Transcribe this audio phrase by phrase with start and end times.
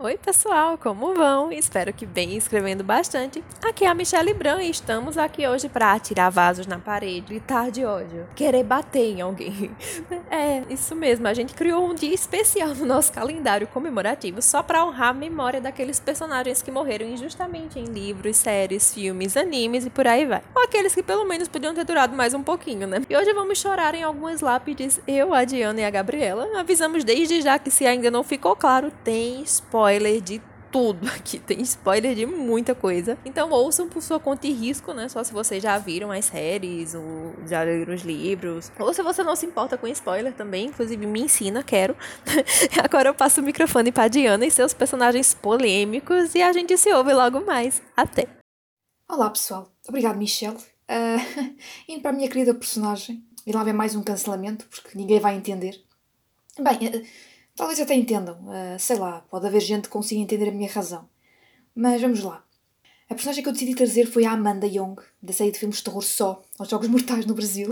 [0.00, 1.52] Oi, pessoal, como vão?
[1.52, 3.44] Espero que bem escrevendo bastante.
[3.62, 7.70] Aqui é a Michelle Bran e estamos aqui hoje para atirar vasos na parede, gritar
[7.70, 9.70] de ódio, querer bater em alguém.
[10.30, 14.84] É, isso mesmo, a gente criou um dia especial no nosso calendário comemorativo só para
[14.84, 20.08] honrar a memória daqueles personagens que morreram injustamente em livros, séries, filmes, animes e por
[20.08, 20.42] aí vai.
[20.56, 23.02] Ou aqueles que pelo menos podiam ter durado mais um pouquinho, né?
[23.08, 26.58] E hoje vamos chorar em algumas lápides, eu, a Diana e a Gabriela.
[26.58, 30.40] Avisamos desde já que se ainda não ficou claro, tem spoiler spoiler de
[30.72, 33.18] tudo aqui, tem spoiler de muita coisa.
[33.24, 35.08] Então ouçam por sua conta e risco, né?
[35.08, 38.72] Só se vocês já viram as séries ou já leram os livros.
[38.78, 41.94] Ou se você não se importa com spoiler também, inclusive me ensina, quero.
[42.82, 46.92] Agora eu passo o microfone para Diana e seus personagens polêmicos e a gente se
[46.92, 47.82] ouve logo mais.
[47.96, 48.26] Até!
[49.08, 50.56] Olá pessoal, obrigado Michelle.
[50.56, 51.54] Uh,
[51.86, 55.36] indo para a minha querida personagem, e lá vem mais um cancelamento, porque ninguém vai
[55.36, 55.78] entender.
[56.58, 57.06] Bem, uh,
[57.56, 61.08] Talvez até entendam, uh, sei lá, pode haver gente que consiga entender a minha razão.
[61.74, 62.44] Mas vamos lá.
[63.08, 65.84] A personagem que eu decidi trazer foi a Amanda Young, da série de filmes de
[65.84, 67.70] terror só, aos Jogos Mortais no Brasil.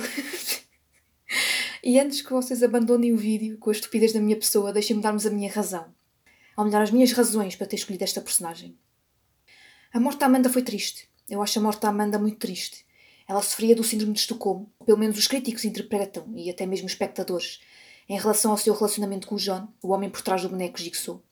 [1.83, 5.27] e antes que vocês abandonem o vídeo com a estupidez da minha pessoa, deixem-me dar-vos
[5.27, 5.87] a minha razão.
[6.57, 8.77] Ou melhor, as minhas razões para ter escolhido esta personagem.
[9.93, 11.09] A morte da Amanda foi triste.
[11.29, 12.87] Eu acho a morte da Amanda muito triste.
[13.27, 16.93] Ela sofria do síndrome de Estocolmo, pelo menos os críticos interpretam, e até mesmo os
[16.93, 17.61] espectadores
[18.13, 21.23] em relação ao seu relacionamento com o John, o homem por trás do boneco Jigsaw.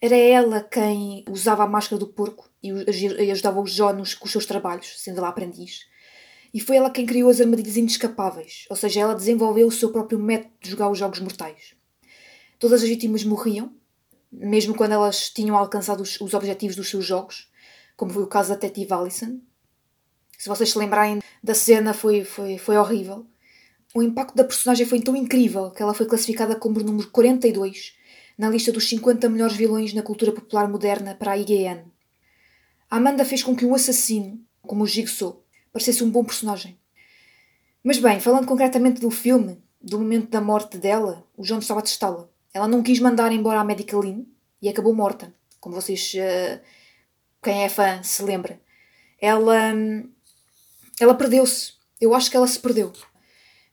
[0.00, 2.70] Era ela quem usava a máscara do porco e
[3.32, 5.88] ajudava o John com os seus trabalhos, sendo lá aprendiz.
[6.54, 10.20] E foi ela quem criou as armadilhas inescapáveis, ou seja, ela desenvolveu o seu próprio
[10.20, 11.74] método de jogar os jogos mortais.
[12.60, 13.74] Todas as vítimas morriam,
[14.30, 17.50] mesmo quando elas tinham alcançado os, os objetivos dos seus jogos,
[17.96, 19.40] como foi o caso da Teti Allison.
[20.38, 23.26] Se vocês se lembrarem da cena, foi, foi, foi horrível.
[23.98, 27.96] O impacto da personagem foi tão incrível que ela foi classificada como número 42
[28.38, 31.82] na lista dos 50 melhores vilões na cultura popular moderna para a IGN.
[32.88, 36.78] A Amanda fez com que um assassino, como o Jigsaw, parecesse um bom personagem.
[37.82, 41.82] Mas bem, falando concretamente do filme, do momento da morte dela, o John estava a
[41.82, 42.28] testá-la.
[42.54, 44.28] Ela não quis mandar embora a Medicalin
[44.62, 46.60] e acabou morta, como vocês, uh,
[47.42, 48.60] quem é fã, se lembra.
[49.20, 50.08] Ela, hum,
[51.00, 51.72] ela perdeu-se.
[52.00, 52.92] Eu acho que ela se perdeu.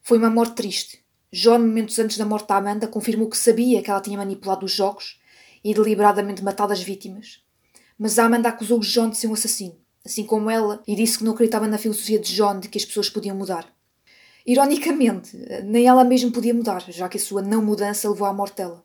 [0.06, 1.04] Foi uma morte triste.
[1.32, 4.70] John, momentos antes da morte da Amanda, confirmou que sabia que ela tinha manipulado os
[4.70, 5.20] jogos
[5.64, 7.42] e deliberadamente matado as vítimas.
[7.98, 9.74] Mas a Amanda acusou John de ser um assassino,
[10.04, 12.84] assim como ela, e disse que não acreditava na filosofia de John de que as
[12.84, 13.68] pessoas podiam mudar.
[14.46, 18.58] Ironicamente, nem ela mesma podia mudar, já que a sua não mudança levou à morte
[18.58, 18.84] dela.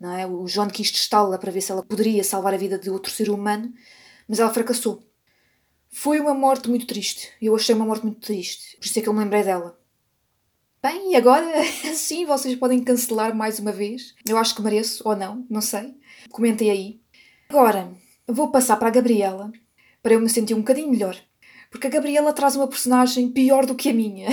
[0.00, 0.26] Não é?
[0.26, 3.28] O John quis testá-la para ver se ela poderia salvar a vida de outro ser
[3.28, 3.70] humano,
[4.26, 5.02] mas ela fracassou.
[5.90, 7.32] Foi uma morte muito triste.
[7.38, 8.78] Eu achei uma morte muito triste.
[8.78, 9.83] Por isso é que eu me lembrei dela.
[10.84, 11.46] Bem, e agora
[11.96, 14.14] sim vocês podem cancelar mais uma vez.
[14.28, 15.94] Eu acho que mereço, ou não, não sei.
[16.30, 17.00] Comentem aí.
[17.48, 17.90] Agora,
[18.28, 19.50] vou passar para a Gabriela
[20.02, 21.16] para eu me sentir um bocadinho melhor.
[21.70, 24.28] Porque a Gabriela traz uma personagem pior do que a minha.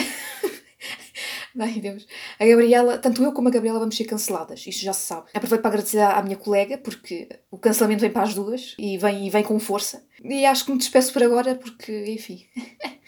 [1.58, 2.06] Ai Deus.
[2.38, 5.30] A Gabriela, tanto eu como a Gabriela vamos ser canceladas, isso já se sabe.
[5.34, 9.26] Aproveito para agradecer à minha colega, porque o cancelamento vem para as duas e vem,
[9.26, 10.04] e vem com força.
[10.22, 12.46] E acho que me despeço por agora, porque, enfim,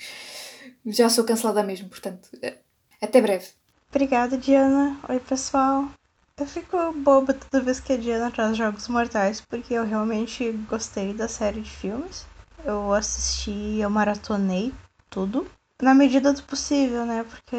[0.87, 2.29] já sou cancelada mesmo, portanto,
[3.03, 3.47] até breve.
[3.89, 4.97] Obrigada, Diana.
[5.07, 5.87] Oi, pessoal.
[6.37, 11.13] Eu fico boba toda vez que a Diana traz Jogos Mortais, porque eu realmente gostei
[11.13, 12.25] da série de filmes.
[12.65, 14.73] Eu assisti, eu maratonei
[15.09, 15.45] tudo.
[15.81, 17.23] Na medida do possível, né?
[17.23, 17.57] Porque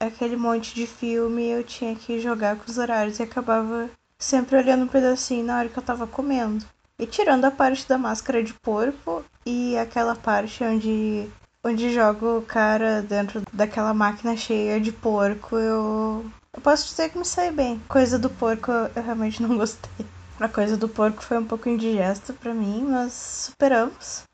[0.00, 4.84] aquele monte de filme eu tinha que jogar com os horários e acabava sempre olhando
[4.84, 6.64] um pedacinho na hora que eu tava comendo.
[6.98, 11.30] E tirando a parte da máscara de porco e aquela parte onde
[11.64, 16.24] onde joga o cara dentro daquela máquina cheia de porco, eu.
[16.52, 17.80] Eu posso dizer que me sai bem.
[17.88, 20.06] Coisa do porco eu realmente não gostei.
[20.38, 24.24] A coisa do porco foi um pouco indigesta para mim, mas superamos.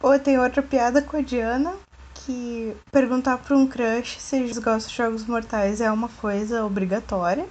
[0.00, 1.74] Ou tem outra piada com a Diana,
[2.14, 7.48] que perguntar pra um crush se eles gostam de jogos mortais é uma coisa obrigatória.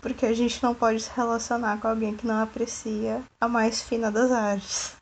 [0.00, 4.12] Porque a gente não pode se relacionar com alguém que não aprecia a mais fina
[4.12, 4.92] das artes.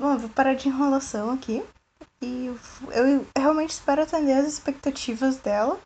[0.00, 1.64] Bom, eu vou parar de enrolação aqui.
[2.22, 2.46] E
[2.92, 5.78] eu realmente espero atender as expectativas dela.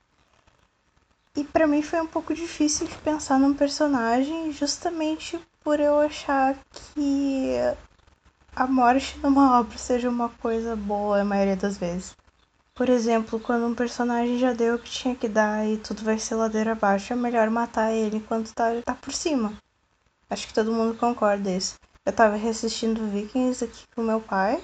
[1.35, 6.59] E para mim foi um pouco difícil de pensar num personagem justamente por eu achar
[6.71, 7.55] que
[8.55, 12.15] a morte numa obra seja uma coisa boa a maioria das vezes.
[12.75, 16.19] Por exemplo, quando um personagem já deu o que tinha que dar e tudo vai
[16.19, 19.55] ser ladeira abaixo, é melhor matar ele enquanto tá, tá por cima.
[20.29, 21.77] Acho que todo mundo concorda isso.
[22.05, 24.63] Eu tava reassistindo Vikings aqui com meu pai.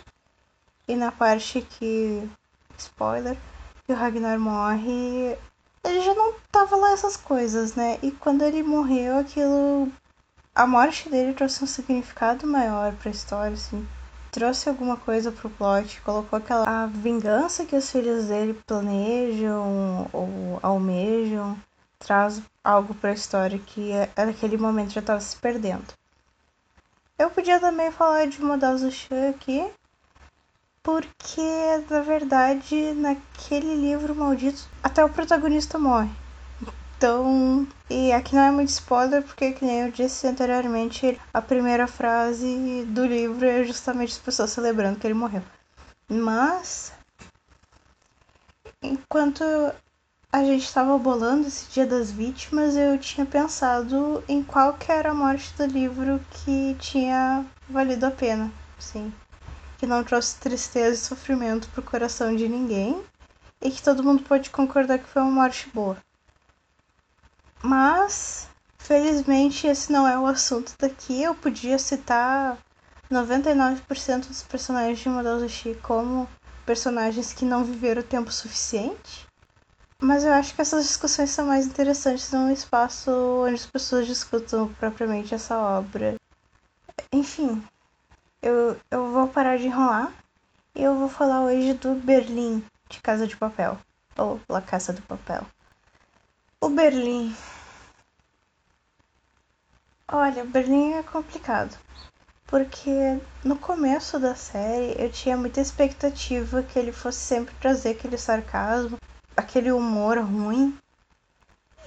[0.87, 2.29] E na parte que.
[2.77, 3.37] Spoiler.
[3.87, 5.37] Que o Ragnar morre.
[5.85, 7.99] Ele já não tava lá essas coisas, né?
[8.03, 9.91] E quando ele morreu, aquilo
[10.59, 13.87] a morte dele trouxe um significado maior para a história, assim.
[14.33, 20.59] Trouxe alguma coisa pro plot, colocou aquela a vingança que os filhos dele planejam ou
[20.61, 21.57] almejam,
[21.97, 25.98] traz algo para a história que é, naquele momento já estava se perdendo.
[27.19, 29.69] Eu podia também falar de Modal Zushan aqui,
[30.83, 31.43] porque
[31.91, 36.11] na verdade naquele livro maldito até o protagonista morre.
[36.97, 41.87] Então, e aqui não é muito spoiler, porque, que nem eu disse anteriormente, a primeira
[41.87, 45.43] frase do livro é justamente as pessoas celebrando que ele morreu.
[46.09, 46.93] Mas,
[48.83, 49.45] enquanto
[50.31, 55.11] a gente estava bolando esse Dia das Vítimas, eu tinha pensado em qual que era
[55.11, 59.13] a morte do livro que tinha valido a pena, sim.
[59.79, 63.03] Que não trouxe tristeza e sofrimento pro coração de ninguém
[63.63, 65.97] e que todo mundo pode concordar que foi uma morte boa.
[67.63, 68.49] Mas,
[68.79, 71.23] felizmente, esse não é o assunto daqui.
[71.23, 72.59] Eu podia citar
[73.11, 76.29] 99% dos personagens de Madozushi como
[76.67, 79.28] personagens que não viveram tempo suficiente.
[80.01, 84.73] Mas eu acho que essas discussões são mais interessantes num espaço onde as pessoas discutam
[84.75, 86.15] propriamente essa obra.
[87.13, 87.67] Enfim,
[88.41, 90.13] eu, eu vou parar de enrolar
[90.75, 93.77] e eu vou falar hoje do Berlim de Casa de Papel,
[94.17, 95.45] ou La Casa do Papel.
[96.61, 97.35] O Berlim.
[100.07, 101.77] Olha, Berlim é complicado.
[102.47, 108.17] Porque no começo da série eu tinha muita expectativa que ele fosse sempre trazer aquele
[108.17, 108.97] sarcasmo,
[109.39, 110.77] aquele humor ruim.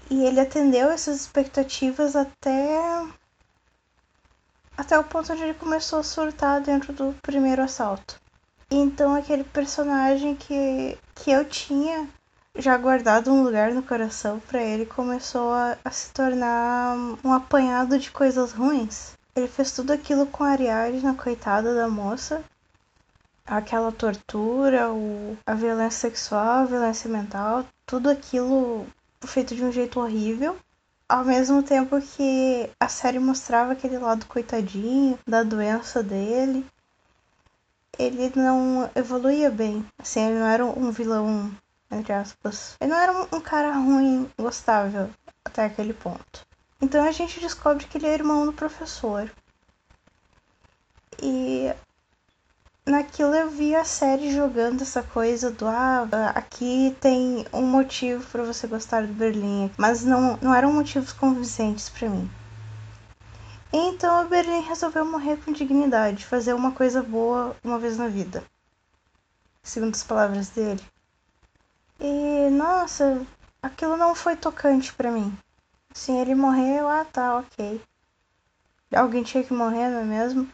[0.09, 3.05] E ele atendeu essas expectativas até.
[4.77, 8.19] até o ponto onde ele começou a surtar dentro do primeiro assalto.
[8.69, 12.07] Então aquele personagem que, que eu tinha
[12.55, 17.97] já guardado um lugar no coração para ele, começou a, a, se tornar um apanhado
[17.97, 19.17] de coisas ruins.
[19.35, 22.43] Ele fez tudo aquilo com a Ariadna, coitada da moça.
[23.51, 28.87] Aquela tortura, o, a violência sexual, a violência mental, tudo aquilo
[29.25, 30.57] feito de um jeito horrível.
[31.09, 36.65] Ao mesmo tempo que a série mostrava aquele lado coitadinho da doença dele,
[37.99, 39.85] ele não evoluía bem.
[39.99, 41.51] Assim, ele não era um vilão
[41.91, 42.77] entre aspas.
[42.79, 45.09] Ele não era um cara ruim, gostável
[45.43, 46.45] até aquele ponto.
[46.81, 49.29] Então a gente descobre que ele é irmão do professor.
[51.21, 51.71] E
[52.85, 58.43] naquilo eu vi a série jogando essa coisa do ah, aqui tem um motivo para
[58.43, 62.29] você gostar do Berlim, mas não, não eram motivos convincentes para mim.
[63.73, 68.43] Então o Berlim resolveu morrer com dignidade, fazer uma coisa boa uma vez na vida.
[69.63, 70.81] Segundo as palavras dele.
[71.99, 73.25] E nossa,
[73.61, 75.37] aquilo não foi tocante para mim.
[75.93, 77.81] Assim, ele morreu, ah tá, ok.
[78.93, 80.49] Alguém tinha que morrer, não é mesmo?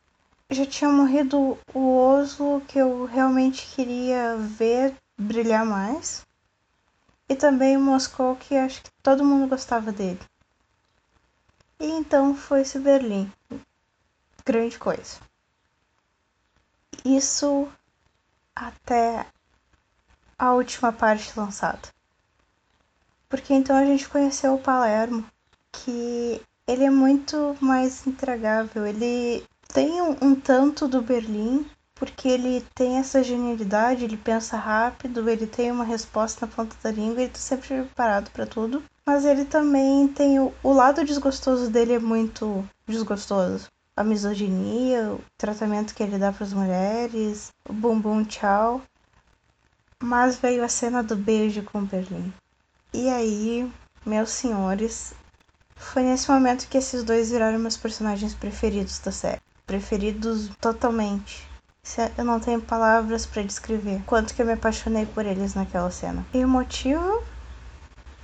[0.50, 6.26] Já tinha morrido o Oslo que eu realmente queria ver brilhar mais.
[7.28, 10.22] E também o Moscou que acho que todo mundo gostava dele.
[11.80, 13.32] E então foi-se Berlim.
[14.46, 15.20] Grande coisa.
[17.04, 17.70] Isso
[18.56, 19.28] até
[20.40, 21.90] a última parte lançada.
[23.28, 25.30] Porque então a gente conheceu o Palermo,
[25.72, 28.88] que ele é muito mais intragável.
[28.88, 35.29] Ele tem um, um tanto do Berlim, porque ele tem essa genialidade, ele pensa rápido,
[35.29, 38.83] ele tem uma resposta na ponta da língua, ele tá sempre preparado para tudo.
[39.05, 43.67] Mas ele também tem o, o lado desgostoso dele é muito desgostoso.
[43.95, 48.81] A misoginia, o tratamento que ele dá para as mulheres, o bumbum tchau.
[50.03, 52.31] Mas veio a cena do beijo com Berlim.
[52.93, 53.71] E aí,
[54.05, 55.13] meus senhores,
[55.75, 59.47] foi nesse momento que esses dois viraram meus personagens preferidos da série.
[59.67, 61.47] Preferidos totalmente.
[62.17, 66.25] Eu não tenho palavras para descrever quanto que eu me apaixonei por eles naquela cena.
[66.33, 67.24] E o motivo?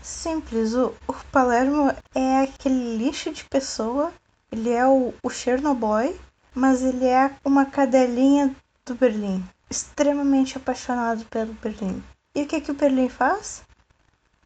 [0.02, 0.74] Simples.
[0.74, 4.12] O, o Palermo é aquele lixo de pessoa.
[4.52, 6.18] Ele é o, o Chernobyl,
[6.56, 12.04] mas ele é uma cadelinha do Berlim extremamente apaixonado pelo Berlim.
[12.36, 13.64] E o que, que o Berlim faz?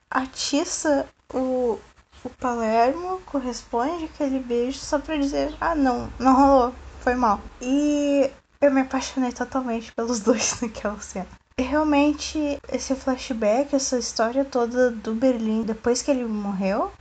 [0.10, 1.78] Atiça o,
[2.24, 6.76] o Palermo, corresponde aquele beijo só pra dizer: ah, não, não rolou,
[7.08, 7.40] foi mal.
[7.62, 11.28] E eu me apaixonei totalmente pelos dois naquela cena.
[11.58, 16.92] E realmente, esse flashback, essa história toda do Berlim depois que ele morreu,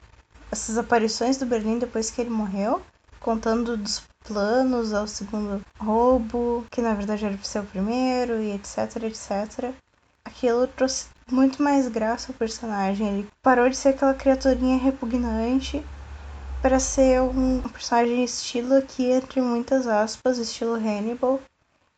[0.48, 2.80] essas aparições do Berlim depois que ele morreu,
[3.18, 9.02] contando dos planos ao segundo roubo, que na verdade era ser o primeiro, e etc,
[9.02, 9.74] etc.
[10.24, 13.08] Aquilo trouxe muito mais graça ao personagem.
[13.08, 15.84] Ele parou de ser aquela criaturinha repugnante
[16.66, 21.40] para ser um personagem estilo aqui, entre muitas aspas, estilo Hannibal,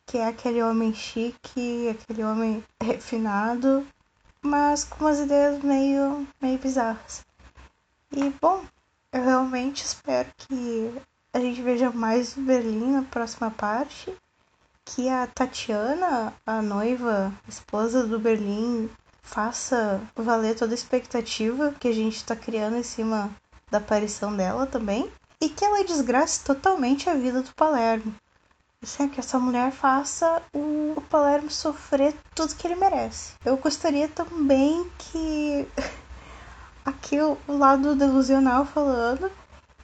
[0.05, 3.87] que é aquele homem chique, aquele homem refinado,
[4.43, 7.25] mas com umas ideias meio, meio bizarras.
[8.13, 8.63] E bom,
[9.11, 10.93] eu realmente espero que
[11.33, 14.15] a gente veja mais do Berlim na próxima parte.
[14.85, 18.91] Que a Tatiana, a noiva, esposa do Berlim,
[19.23, 23.35] faça valer toda a expectativa que a gente está criando em cima
[23.71, 25.11] da aparição dela também.
[25.41, 28.15] E que ela desgrace totalmente a vida do Palermo.
[28.83, 33.35] Assim, que essa mulher faça o, Palermo sofrer tudo que ele merece.
[33.45, 35.67] Eu gostaria também que.
[36.85, 39.31] Aqui o lado delusional falando.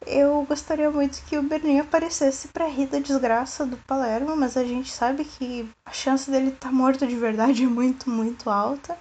[0.07, 4.65] Eu gostaria muito que o Berlim aparecesse para rir da desgraça do Palermo, mas a
[4.65, 8.97] gente sabe que a chance dele estar tá morto de verdade é muito, muito alta.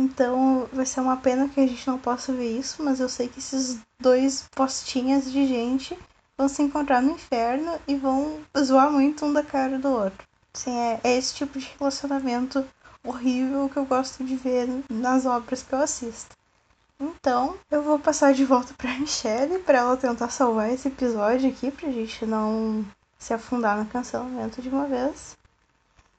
[0.00, 3.28] Então vai ser uma pena que a gente não possa ver isso, mas eu sei
[3.28, 5.96] que esses dois postinhas de gente
[6.38, 10.26] vão se encontrar no inferno e vão zoar muito um da cara do outro.
[10.54, 12.66] Sim, é, é esse tipo de relacionamento
[13.04, 16.34] horrível que eu gosto de ver nas obras que eu assisto.
[16.98, 21.70] Então, eu vou passar de volta pra Michelle para ela tentar salvar esse episódio aqui
[21.70, 22.86] pra gente não
[23.18, 25.36] se afundar no cancelamento de uma vez.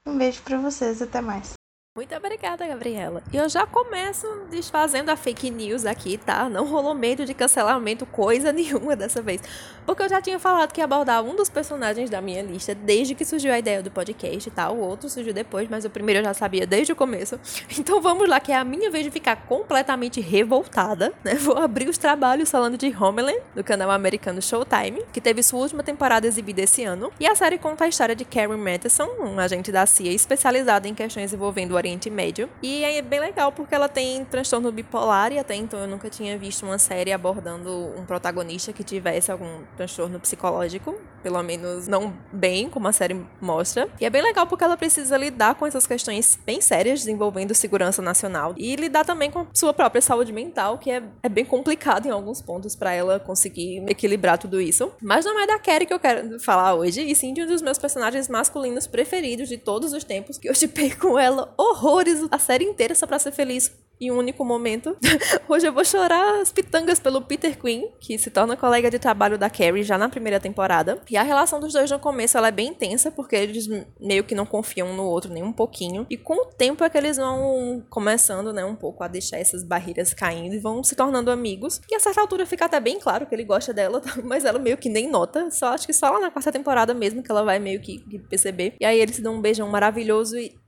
[0.06, 1.61] Um beijo para vocês, até mais.
[1.94, 3.22] Muito obrigada, Gabriela.
[3.34, 6.50] E eu já começo desfazendo a fake news aqui, tá?
[6.50, 9.42] Não rolou medo de cancelamento coisa nenhuma dessa vez.
[9.86, 13.14] Porque eu já tinha falado que ia abordar um dos personagens da minha lista desde
[13.14, 14.70] que surgiu a ideia do podcast, tá?
[14.70, 17.38] O outro surgiu depois, mas o primeiro eu já sabia desde o começo.
[17.82, 21.34] Então vamos lá, que é a minha vez de ficar completamente revoltada, né?
[21.34, 25.84] Vou abrir os trabalhos falando de Homeland, do canal americano Showtime, que teve sua última
[25.84, 27.12] temporada exibida esse ano.
[27.20, 30.94] E a série conta a história de Karen Matheson, um agente da CIA especializado em
[30.94, 32.50] questões envolvendo Oriente Médio.
[32.62, 36.38] E é bem legal porque ela tem transtorno bipolar e até então eu nunca tinha
[36.38, 42.70] visto uma série abordando um protagonista que tivesse algum transtorno psicológico, pelo menos não bem,
[42.70, 43.88] como a série mostra.
[44.00, 48.02] E é bem legal porque ela precisa lidar com essas questões bem sérias envolvendo segurança
[48.02, 52.12] nacional e lidar também com sua própria saúde mental, que é, é bem complicado em
[52.12, 54.92] alguns pontos para ela conseguir equilibrar tudo isso.
[55.02, 57.62] Mas não é da Carrie que eu quero falar hoje, e sim de um dos
[57.62, 62.38] meus personagens masculinos preferidos de todos os tempos, que eu chipei com ela horrores a
[62.38, 64.98] série inteira só pra ser feliz em um único momento.
[65.48, 69.38] Hoje eu vou chorar as pitangas pelo Peter Quinn, que se torna colega de trabalho
[69.38, 71.00] da Carrie já na primeira temporada.
[71.10, 73.68] E a relação dos dois no começo ela é bem intensa, porque eles
[74.00, 76.08] meio que não confiam um no outro nem um pouquinho.
[76.10, 79.64] E com o tempo é que eles vão começando, né, um pouco a deixar essas
[79.64, 81.80] barreiras caindo e vão se tornando amigos.
[81.90, 84.78] E a certa altura fica até bem claro que ele gosta dela, mas ela meio
[84.78, 85.52] que nem nota.
[85.52, 88.74] Só acho que só lá na quarta temporada mesmo que ela vai meio que perceber.
[88.80, 90.60] E aí eles se dão um beijão maravilhoso e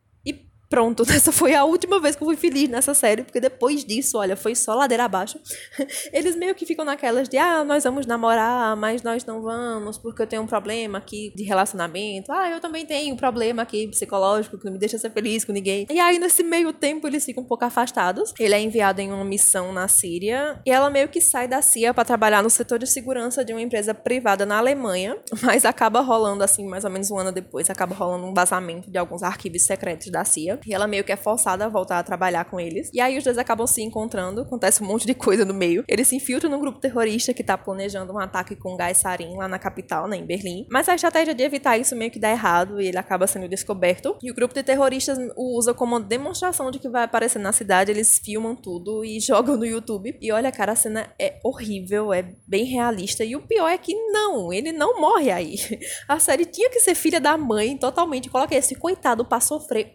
[0.69, 4.17] Pronto, essa foi a última vez que eu fui feliz nessa série, porque depois disso,
[4.17, 5.39] olha, foi só ladeira abaixo.
[6.11, 10.23] Eles meio que ficam naquelas de, ah, nós vamos namorar, mas nós não vamos, porque
[10.23, 12.31] eu tenho um problema aqui de relacionamento.
[12.31, 15.51] Ah, eu também tenho um problema aqui psicológico que não me deixa ser feliz com
[15.51, 15.85] ninguém.
[15.89, 18.33] E aí, nesse meio tempo, eles ficam um pouco afastados.
[18.39, 21.93] Ele é enviado em uma missão na Síria e ela meio que sai da CIA
[21.93, 26.43] para trabalhar no setor de segurança de uma empresa privada na Alemanha, mas acaba rolando,
[26.43, 30.09] assim, mais ou menos um ano depois, acaba rolando um vazamento de alguns arquivos secretos
[30.09, 30.59] da CIA.
[30.65, 32.89] E ela meio que é forçada a voltar a trabalhar com eles.
[32.93, 35.83] E aí os dois acabam se encontrando, acontece um monte de coisa no meio.
[35.87, 39.47] Ele se infiltra num grupo terrorista que tá planejando um ataque com gás sarin lá
[39.47, 40.65] na capital, né, em Berlim.
[40.69, 44.17] Mas a estratégia de evitar isso meio que dá errado e ele acaba sendo descoberto.
[44.21, 47.91] E o grupo de terroristas o usa como demonstração de que vai aparecer na cidade.
[47.91, 50.17] Eles filmam tudo e jogam no YouTube.
[50.21, 53.23] E olha, cara, a cena é horrível, é bem realista.
[53.23, 55.55] E o pior é que não, ele não morre aí.
[56.07, 58.29] A série tinha que ser filha da mãe totalmente.
[58.29, 59.89] Coloca esse coitado pra sofrer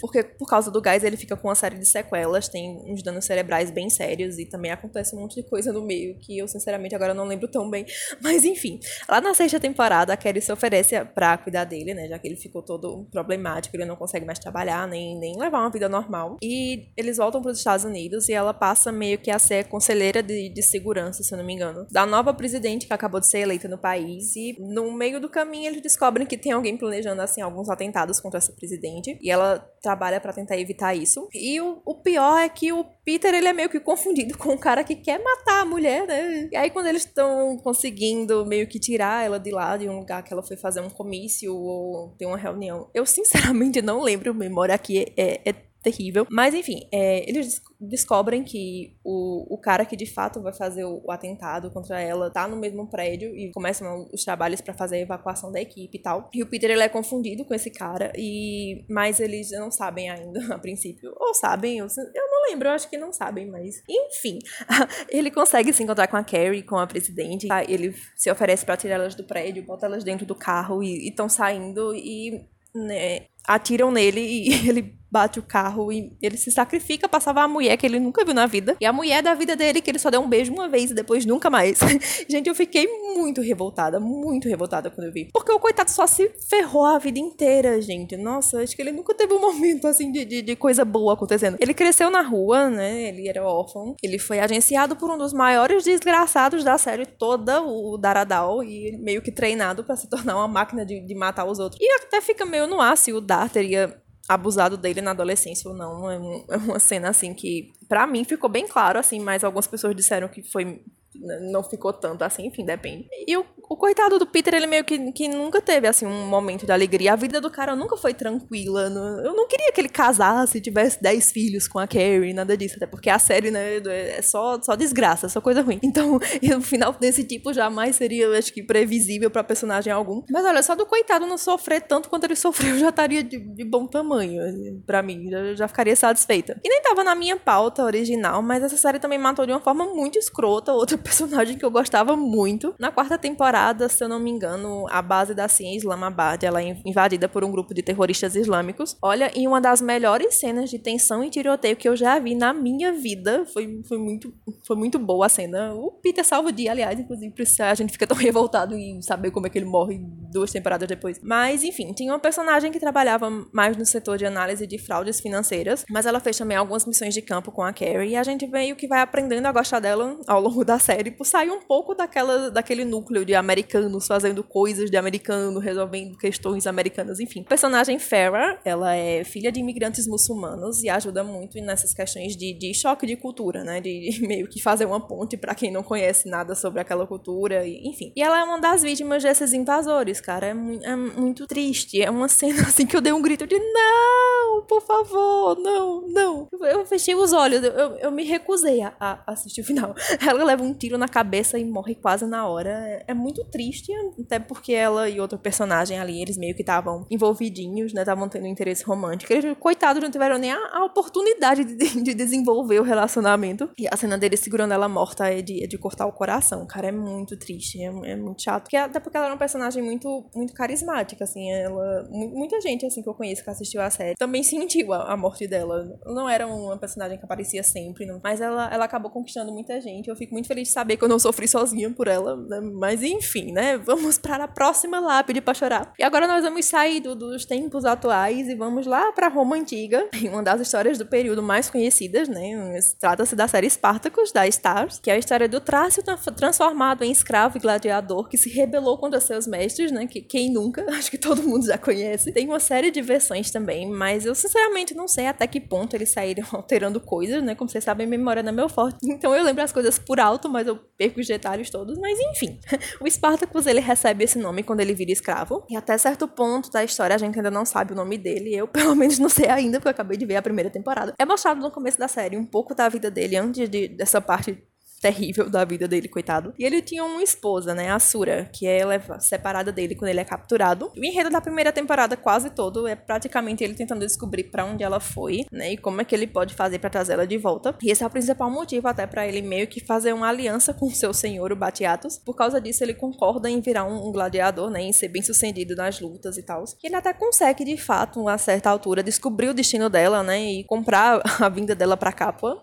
[0.00, 3.24] porque por causa do gás ele fica com uma série de sequelas, tem uns danos
[3.24, 6.94] cerebrais bem sérios e também acontece um monte de coisa no meio que eu sinceramente
[6.94, 7.84] agora não lembro tão bem.
[8.20, 12.08] Mas enfim, lá na sexta temporada a Kelly se oferece pra cuidar dele, né?
[12.08, 15.70] Já que ele ficou todo problemático, ele não consegue mais trabalhar, nem, nem levar uma
[15.70, 16.36] vida normal.
[16.42, 20.22] E eles voltam para os Estados Unidos e ela passa meio que a ser conselheira
[20.22, 23.38] de, de segurança, se eu não me engano, da nova presidente que acabou de ser
[23.40, 24.34] eleita no país.
[24.36, 28.38] E no meio do caminho eles descobrem que tem alguém planejando assim alguns atentados contra
[28.38, 29.18] essa presidente.
[29.20, 31.28] E ela trabalha para tentar evitar isso.
[31.34, 34.58] E o, o, pior é que o Peter ele é meio que confundido com o
[34.58, 36.48] cara que quer matar a mulher, né?
[36.50, 40.22] E aí quando eles estão conseguindo meio que tirar ela de lá de um lugar
[40.22, 44.74] que ela foi fazer um comício ou ter uma reunião, eu sinceramente não lembro, memória
[44.74, 46.26] aqui é, é terrível.
[46.30, 51.02] Mas enfim, é, eles descobrem que o, o cara que de fato vai fazer o,
[51.04, 55.00] o, atentado contra ela tá no mesmo prédio e começam os trabalhos para fazer a
[55.00, 56.30] evacuação da equipe e tal.
[56.32, 60.40] E o Peter ele é confundido com esse cara e mas eles não sabem ainda
[60.54, 61.12] a princípio.
[61.16, 64.38] Ou sabem, eu, eu não lembro, eu acho que não sabem, mas enfim.
[65.10, 67.48] ele consegue se encontrar com a Carrie, com a presidente.
[67.48, 67.64] Tá?
[67.64, 71.28] Ele se oferece para tirar elas do prédio, bota elas dentro do carro e estão
[71.28, 77.20] saindo e né, atiram nele e ele bate o carro e ele se sacrifica pra
[77.20, 78.74] salvar a mulher que ele nunca viu na vida.
[78.80, 80.94] E a mulher da vida dele, que ele só deu um beijo uma vez e
[80.94, 81.78] depois nunca mais.
[82.26, 85.28] Gente, eu fiquei muito revoltada, muito revoltada quando eu vi.
[85.30, 88.16] Porque o coitado só se ferrou a vida inteira, gente.
[88.16, 91.58] Nossa, acho que ele nunca teve um momento assim de, de, de coisa boa acontecendo.
[91.60, 93.08] Ele cresceu na rua, né?
[93.08, 93.94] Ele era órfão.
[94.02, 99.20] Ele foi agenciado por um dos maiores desgraçados da série toda, o Daradal, e meio
[99.20, 101.80] que treinado para se tornar uma máquina de, de matar os outros.
[101.80, 105.76] E até fica meio no ar se o Dar teria abusado dele na adolescência ou
[105.76, 106.10] não.
[106.10, 106.16] É,
[106.50, 110.28] é uma cena assim que, para mim, ficou bem claro, assim, mas algumas pessoas disseram
[110.28, 110.84] que foi
[111.22, 113.06] não ficou tanto assim, enfim, depende.
[113.26, 116.66] E o, o coitado do Peter, ele meio que, que nunca teve, assim, um momento
[116.66, 117.12] de alegria.
[117.12, 118.90] A vida do cara nunca foi tranquila.
[118.90, 122.76] Não, eu não queria que ele casasse, tivesse 10 filhos com a Carrie, nada disso.
[122.76, 125.80] Até porque a série, né, é só, só desgraça, só coisa ruim.
[125.92, 130.22] Então, o final desse tipo jamais seria, acho que, previsível para personagem algum.
[130.30, 133.64] Mas olha, só do coitado não sofrer tanto quanto ele sofreu já estaria de, de
[133.64, 135.28] bom tamanho, assim, para mim.
[135.30, 136.58] Já, já ficaria satisfeita.
[136.64, 139.84] E nem tava na minha pauta original, mas essa série também matou de uma forma
[139.84, 142.74] muito escrota outra personagem que eu gostava muito.
[142.78, 146.80] Na quarta temporada, se eu não me engano, a base da em Islamabad, ela é
[146.86, 148.96] invadida por um grupo de terroristas islâmicos.
[149.02, 152.54] Olha, e uma das melhores cenas de tensão e tiroteio que eu já vi na
[152.54, 153.44] minha vida.
[153.52, 154.32] Foi, foi, muito,
[154.66, 155.74] foi muito boa a cena.
[155.74, 159.02] O Peter salva o dia, aliás, inclusive, por isso a gente fica tão revoltado em
[159.02, 160.00] saber como é que ele morre
[160.32, 161.20] duas temporadas depois.
[161.22, 165.84] Mas, enfim, tinha uma personagem que trabalhava mais no setor de análise de fraudes financeiras,
[165.90, 168.74] mas ela fez também algumas missões de campo com a Carrie e a gente meio
[168.74, 172.50] que vai aprendendo a gostar dela ao longo da série por sair um pouco daquela,
[172.50, 177.42] daquele núcleo de americanos fazendo coisas de americano, resolvendo questões americanas, enfim.
[177.46, 182.52] A personagem Farah, ela é filha de imigrantes muçulmanos e ajuda muito nessas questões de,
[182.52, 183.80] de choque de cultura, né?
[183.80, 187.66] De, de meio que fazer uma ponte para quem não conhece nada sobre aquela cultura,
[187.66, 188.12] e, enfim.
[188.16, 190.46] E ela é uma das vítimas desses invasores, cara.
[190.48, 192.00] É, mu é muito triste.
[192.00, 196.48] É uma cena assim que eu dei um grito de não, por favor, não, não.
[196.62, 199.94] Eu fechei os olhos, eu, eu, eu me recusei a, a assistir o final.
[200.26, 202.70] Ela leva um tiro na cabeça e morre quase na hora.
[202.70, 207.06] É, é muito triste, até porque ela e outro personagem ali, eles meio que estavam
[207.10, 208.02] envolvidinhos, né?
[208.02, 209.32] Estavam tendo interesse romântico.
[209.32, 213.70] Eles, coitados, não tiveram nem a, a oportunidade de, de, desenvolver o relacionamento.
[213.78, 216.88] E a cena dele segurando ela morta é de, é de cortar o coração, cara.
[216.88, 218.64] É muito triste, é, é muito chato.
[218.64, 221.50] Porque, até porque ela era um personagem muito, muito carismática, assim.
[221.50, 225.16] Ela, muita gente, assim, que eu conheço que assistiu a série também sentiu a, a
[225.16, 225.98] morte dela.
[226.06, 228.20] Não era uma personagem que aparecia sempre, não.
[228.22, 230.08] mas ela, ela acabou conquistando muita gente.
[230.08, 232.60] Eu fico muito feliz saber que eu não sofri sozinha por ela, né?
[232.60, 233.78] Mas enfim, né?
[233.78, 235.92] Vamos para a próxima lápide para chorar.
[235.98, 240.08] E agora nós vamos sair do, dos tempos atuais e vamos lá para Roma Antiga,
[240.24, 242.78] uma das histórias do período mais conhecidas, né?
[242.98, 246.02] Trata-se da série Spartacus, da Stars, que é a história do Trácio
[246.36, 250.06] transformado em escravo e gladiador que se rebelou contra seus mestres, né?
[250.06, 252.32] Que quem nunca, acho que todo mundo já conhece.
[252.32, 256.10] Tem uma série de versões também, mas eu sinceramente não sei até que ponto eles
[256.10, 257.54] saíram alterando coisas, né?
[257.54, 258.98] Como vocês sabem, memória não é meu forte.
[259.04, 261.98] Então eu lembro as coisas por alto, mas mas eu perco os detalhes todos.
[261.98, 262.58] Mas enfim,
[263.00, 265.64] o Spartacus ele recebe esse nome quando ele vira escravo.
[265.68, 268.54] E até certo ponto da história a gente ainda não sabe o nome dele.
[268.54, 271.14] Eu, pelo menos, não sei ainda, porque eu acabei de ver a primeira temporada.
[271.18, 274.62] É mostrado no começo da série um pouco da vida dele antes de, dessa parte
[275.02, 276.54] terrível da vida dele, coitado.
[276.56, 278.82] E ele tinha uma esposa, né, a Sura, que é
[279.18, 280.92] separada dele quando ele é capturado.
[280.96, 285.00] O enredo da primeira temporada quase todo é praticamente ele tentando descobrir para onde ela
[285.00, 287.76] foi, né, e como é que ele pode fazer para trazer ela de volta.
[287.82, 290.88] E esse é o principal motivo até para ele meio que fazer uma aliança com
[290.88, 292.16] seu senhor, o Batiatos.
[292.16, 295.74] Por causa disso, ele concorda em virar um, um gladiador, né, em ser bem sucedido
[295.74, 296.62] nas lutas e tal.
[296.80, 301.20] Ele até consegue, de fato, a certa altura, descobrir o destino dela, né, e comprar
[301.40, 302.62] a vinda dela para Capua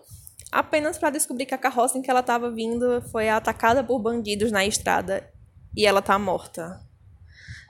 [0.50, 4.50] apenas para descobrir que a carroça em que ela estava vindo foi atacada por bandidos
[4.50, 5.30] na estrada
[5.76, 6.89] e ela tá morta.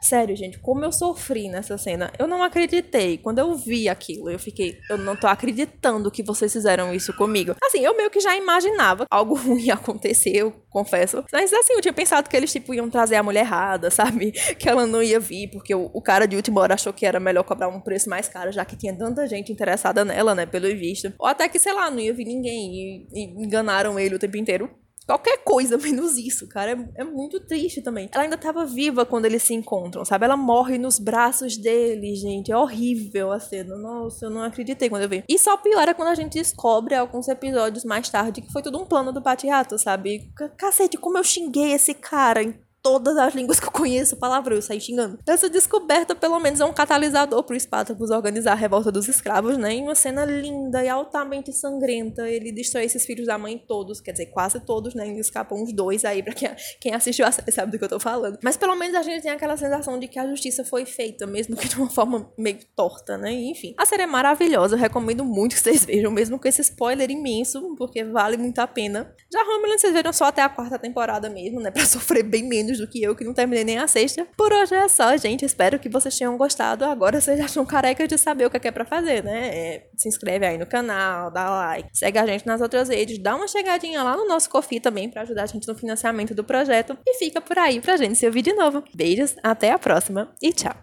[0.03, 2.11] Sério, gente, como eu sofri nessa cena.
[2.19, 3.19] Eu não acreditei.
[3.19, 7.55] Quando eu vi aquilo, eu fiquei, eu não tô acreditando que vocês fizeram isso comigo.
[7.63, 11.23] Assim, eu meio que já imaginava algo ruim acontecer, eu confesso.
[11.31, 14.33] Mas assim, eu tinha pensado que eles, tipo, iam trazer a mulher errada, sabe?
[14.33, 17.21] Que ela não ia vir, porque o, o cara de última hora achou que era
[17.21, 20.47] melhor cobrar um preço mais caro, já que tinha tanta gente interessada nela, né?
[20.47, 21.13] Pelo visto.
[21.19, 24.37] Ou até que, sei lá, não ia vir ninguém e, e enganaram ele o tempo
[24.39, 24.71] inteiro
[25.11, 26.73] qualquer coisa menos isso, cara.
[26.73, 28.09] É, é muito triste também.
[28.12, 30.25] Ela ainda tava viva quando eles se encontram, sabe?
[30.25, 32.53] Ela morre nos braços dele, gente.
[32.53, 33.77] É horrível a cena.
[33.77, 35.25] Nossa, eu não acreditei quando eu vi.
[35.29, 38.87] E só piora quando a gente descobre alguns episódios mais tarde que foi tudo um
[38.87, 40.31] plano do Patiato, sabe?
[40.57, 42.42] Cacete, como eu xinguei esse cara
[42.83, 45.19] todas as línguas que eu conheço palavrão, eu saí xingando.
[45.27, 49.75] Essa descoberta, pelo menos, é um catalisador pro Spartacus organizar a revolta dos escravos, né?
[49.75, 54.12] Em uma cena linda e altamente sangrenta, ele destrói esses filhos da mãe todos, quer
[54.12, 55.05] dizer, quase todos, né?
[55.05, 57.88] Ainda escapam uns dois aí, pra quem, quem assistiu a série sabe do que eu
[57.88, 58.38] tô falando.
[58.43, 61.57] Mas pelo menos a gente tem aquela sensação de que a justiça foi feita, mesmo
[61.57, 63.33] que de uma forma meio torta, né?
[63.33, 67.11] Enfim, a série é maravilhosa, eu recomendo muito que vocês vejam, mesmo com esse spoiler
[67.11, 69.14] imenso, porque vale muito a pena.
[69.33, 71.71] Já Homeland, vocês viram só até a quarta temporada mesmo, né?
[71.81, 74.26] Pra sofrer bem menos do que eu, que não terminei nem a sexta.
[74.37, 75.44] Por hoje é só, gente.
[75.44, 76.85] Espero que vocês tenham gostado.
[76.85, 79.48] Agora vocês já estão carecas de saber o que é pra fazer, né?
[79.48, 83.35] É, se inscreve aí no canal, dá like, segue a gente nas outras redes, dá
[83.37, 86.96] uma chegadinha lá no nosso Cofi também para ajudar a gente no financiamento do projeto.
[87.06, 88.83] E fica por aí pra gente se ouvir de novo.
[88.94, 90.74] Beijos, até a próxima e tchau!